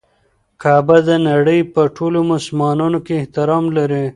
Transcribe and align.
کعبه 0.61 0.97
د 1.07 1.09
نړۍ 1.29 1.59
په 1.73 1.81
ټولو 1.95 2.19
مسلمانانو 2.31 2.97
کې 3.05 3.13
احترام 3.19 3.65
لري. 3.77 4.05